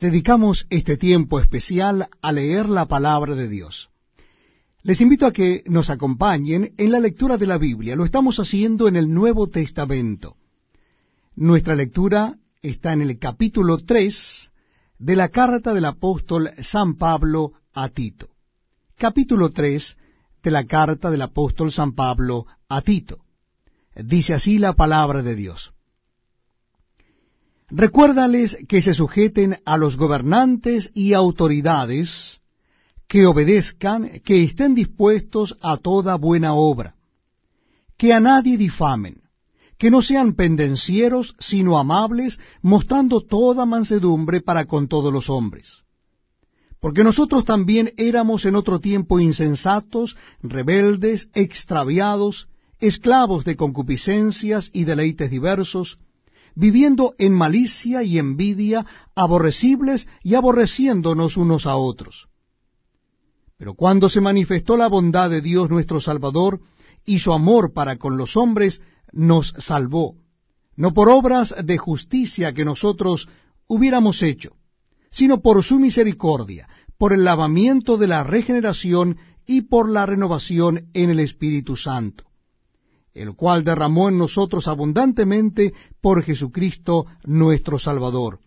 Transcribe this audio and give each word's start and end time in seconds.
dedicamos 0.00 0.66
este 0.70 0.96
tiempo 0.96 1.40
especial 1.40 2.08
a 2.22 2.32
leer 2.32 2.68
la 2.68 2.86
palabra 2.86 3.34
de 3.34 3.48
Dios. 3.48 3.90
Les 4.82 5.00
invito 5.00 5.26
a 5.26 5.32
que 5.32 5.64
nos 5.66 5.90
acompañen 5.90 6.72
en 6.76 6.92
la 6.92 7.00
lectura 7.00 7.36
de 7.36 7.46
la 7.46 7.58
Biblia. 7.58 7.96
Lo 7.96 8.04
estamos 8.04 8.38
haciendo 8.38 8.86
en 8.88 8.96
el 8.96 9.12
Nuevo 9.12 9.48
Testamento. 9.48 10.36
Nuestra 11.34 11.74
lectura 11.74 12.38
está 12.62 12.92
en 12.92 13.02
el 13.02 13.18
capítulo 13.18 13.78
3 13.78 14.50
de 14.98 15.16
la 15.16 15.28
carta 15.28 15.74
del 15.74 15.84
apóstol 15.84 16.50
San 16.60 16.94
Pablo 16.94 17.52
a 17.74 17.88
Tito. 17.88 18.30
Capítulo 18.96 19.50
3 19.50 19.96
de 20.42 20.50
la 20.50 20.64
carta 20.64 21.10
del 21.10 21.22
apóstol 21.22 21.72
San 21.72 21.92
Pablo 21.92 22.46
a 22.68 22.82
Tito. 22.82 23.18
Dice 23.94 24.34
así 24.34 24.58
la 24.58 24.74
palabra 24.74 25.22
de 25.22 25.34
Dios. 25.34 25.72
Recuérdales 27.70 28.56
que 28.66 28.80
se 28.80 28.94
sujeten 28.94 29.58
a 29.66 29.76
los 29.76 29.96
gobernantes 29.98 30.90
y 30.94 31.12
autoridades, 31.12 32.40
que 33.06 33.26
obedezcan, 33.26 34.20
que 34.24 34.42
estén 34.42 34.74
dispuestos 34.74 35.56
a 35.60 35.76
toda 35.76 36.16
buena 36.16 36.54
obra, 36.54 36.94
que 37.98 38.14
a 38.14 38.20
nadie 38.20 38.56
difamen, 38.56 39.22
que 39.76 39.90
no 39.90 40.00
sean 40.00 40.34
pendencieros, 40.34 41.34
sino 41.38 41.78
amables, 41.78 42.40
mostrando 42.62 43.20
toda 43.20 43.66
mansedumbre 43.66 44.40
para 44.40 44.64
con 44.64 44.88
todos 44.88 45.12
los 45.12 45.28
hombres. 45.28 45.84
Porque 46.80 47.04
nosotros 47.04 47.44
también 47.44 47.92
éramos 47.96 48.44
en 48.46 48.56
otro 48.56 48.80
tiempo 48.80 49.20
insensatos, 49.20 50.16
rebeldes, 50.42 51.28
extraviados, 51.34 52.48
esclavos 52.80 53.44
de 53.44 53.56
concupiscencias 53.56 54.70
y 54.72 54.84
deleites 54.84 55.30
diversos, 55.30 55.98
viviendo 56.58 57.14
en 57.18 57.32
malicia 57.34 58.02
y 58.02 58.18
envidia, 58.18 58.84
aborrecibles 59.14 60.08
y 60.24 60.34
aborreciéndonos 60.34 61.36
unos 61.36 61.66
a 61.66 61.76
otros. 61.76 62.26
Pero 63.56 63.74
cuando 63.74 64.08
se 64.08 64.20
manifestó 64.20 64.76
la 64.76 64.88
bondad 64.88 65.30
de 65.30 65.40
Dios 65.40 65.70
nuestro 65.70 66.00
Salvador 66.00 66.60
y 67.06 67.20
su 67.20 67.32
amor 67.32 67.72
para 67.72 67.96
con 67.96 68.16
los 68.16 68.36
hombres, 68.36 68.82
nos 69.12 69.54
salvó, 69.58 70.16
no 70.74 70.92
por 70.94 71.10
obras 71.10 71.54
de 71.64 71.78
justicia 71.78 72.52
que 72.52 72.64
nosotros 72.64 73.28
hubiéramos 73.68 74.20
hecho, 74.22 74.56
sino 75.12 75.40
por 75.40 75.62
su 75.62 75.78
misericordia, 75.78 76.68
por 76.98 77.12
el 77.12 77.22
lavamiento 77.22 77.98
de 77.98 78.08
la 78.08 78.24
regeneración 78.24 79.16
y 79.46 79.62
por 79.62 79.88
la 79.88 80.06
renovación 80.06 80.88
en 80.92 81.10
el 81.10 81.20
Espíritu 81.20 81.76
Santo 81.76 82.27
el 83.18 83.34
cual 83.34 83.64
derramó 83.64 84.08
en 84.08 84.18
nosotros 84.18 84.68
abundantemente 84.68 85.72
por 86.00 86.22
Jesucristo 86.22 87.06
nuestro 87.24 87.78
Salvador, 87.78 88.40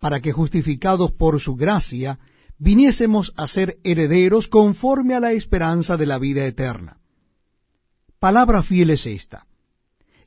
para 0.00 0.20
que 0.20 0.32
justificados 0.32 1.12
por 1.12 1.40
su 1.40 1.54
gracia, 1.54 2.18
viniésemos 2.58 3.32
a 3.36 3.46
ser 3.46 3.78
herederos 3.84 4.48
conforme 4.48 5.14
a 5.14 5.20
la 5.20 5.32
esperanza 5.32 5.96
de 5.96 6.06
la 6.06 6.18
vida 6.18 6.46
eterna. 6.46 6.98
Palabra 8.18 8.62
fiel 8.62 8.90
es 8.90 9.06
esta, 9.06 9.46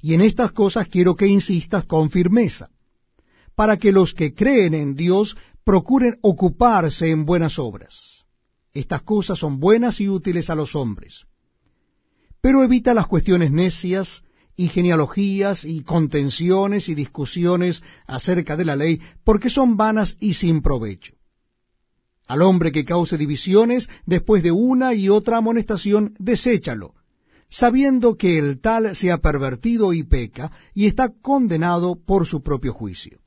y 0.02 0.14
en 0.14 0.22
estas 0.22 0.52
cosas 0.52 0.88
quiero 0.88 1.16
que 1.16 1.28
insistas 1.28 1.86
con 1.86 2.10
firmeza, 2.10 2.70
para 3.56 3.78
que 3.78 3.92
los 3.92 4.14
que 4.14 4.34
creen 4.34 4.74
en 4.74 4.96
Dios 4.96 5.36
procuren 5.64 6.18
ocuparse 6.22 7.10
en 7.10 7.26
buenas 7.26 7.58
obras. 7.58 8.26
Estas 8.74 9.04
cosas 9.04 9.40
son 9.40 9.60
buenas 9.60 10.02
y 10.02 10.10
útiles 10.10 10.50
a 10.50 10.56
los 10.56 10.76
hombres 10.76 11.28
pero 12.44 12.62
evita 12.62 12.94
las 12.94 13.08
cuestiones 13.08 13.52
necias 13.52 14.22
y 14.58 14.68
genealogías 14.68 15.64
y 15.64 15.82
contenciones 15.82 16.90
y 16.90 16.94
discusiones 16.94 17.82
acerca 18.06 18.58
de 18.58 18.66
la 18.66 18.76
ley, 18.76 19.00
porque 19.24 19.50
son 19.50 19.78
vanas 19.78 20.18
y 20.20 20.34
sin 20.34 20.62
provecho. 20.62 21.16
Al 22.28 22.42
hombre 22.42 22.74
que 22.74 22.84
cause 22.84 23.18
divisiones 23.18 23.88
después 24.06 24.44
de 24.44 24.52
una 24.52 24.94
y 24.94 25.08
otra 25.08 25.38
amonestación, 25.38 26.16
deséchalo, 26.20 26.96
sabiendo 27.48 28.18
que 28.18 28.38
el 28.38 28.60
tal 28.60 28.94
se 28.94 29.10
ha 29.14 29.20
pervertido 29.20 29.94
y 29.94 30.04
peca, 30.04 30.52
y 30.74 30.88
está 30.88 31.14
condenado 31.22 31.96
por 31.96 32.26
su 32.26 32.44
propio 32.44 32.74
juicio. 32.74 33.20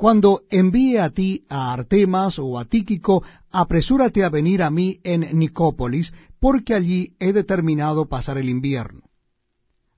Cuando 0.00 0.44
envíe 0.48 0.96
a 0.96 1.10
ti 1.10 1.44
a 1.50 1.74
Artemas 1.74 2.38
o 2.38 2.58
a 2.58 2.64
Tíquico, 2.64 3.22
apresúrate 3.50 4.24
a 4.24 4.30
venir 4.30 4.62
a 4.62 4.70
mí 4.70 4.98
en 5.04 5.38
Nicópolis, 5.38 6.14
porque 6.38 6.72
allí 6.72 7.14
he 7.20 7.34
determinado 7.34 8.08
pasar 8.08 8.38
el 8.38 8.48
invierno. 8.48 9.02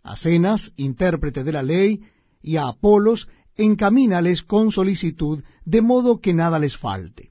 A 0.02 0.16
Cenas, 0.16 0.72
intérprete 0.74 1.44
de 1.44 1.52
la 1.52 1.62
ley, 1.62 2.00
y 2.42 2.56
a 2.56 2.66
Apolos, 2.66 3.28
encamínales 3.54 4.42
con 4.42 4.72
solicitud, 4.72 5.44
de 5.64 5.82
modo 5.82 6.20
que 6.20 6.34
nada 6.34 6.58
les 6.58 6.76
falte. 6.76 7.30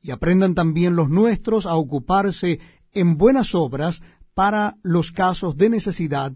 Y 0.00 0.12
aprendan 0.12 0.54
también 0.54 0.96
los 0.96 1.10
nuestros 1.10 1.66
a 1.66 1.76
ocuparse 1.76 2.58
en 2.92 3.18
buenas 3.18 3.54
obras 3.54 4.00
para 4.32 4.76
los 4.82 5.12
casos 5.12 5.58
de 5.58 5.68
necesidad, 5.68 6.32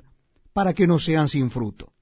para 0.53 0.75
que 0.75 0.87
no 0.87 0.99
sean 0.99 1.29
sin 1.29 1.51
fruto. 1.51 1.95